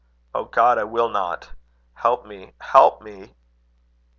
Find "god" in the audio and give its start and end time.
0.45-0.79